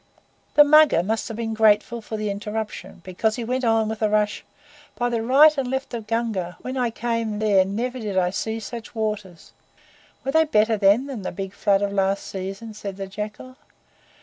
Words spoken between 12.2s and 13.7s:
season?" said the Jackal.